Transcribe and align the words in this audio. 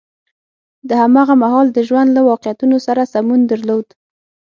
د 0.87 0.89
هماغه 1.01 1.35
مهال 1.43 1.67
د 1.73 1.79
ژوند 1.87 2.09
له 2.17 2.21
واقعیتونو 2.29 2.75
سره 2.87 3.01
سمون 3.13 3.41
درلود. 3.51 3.87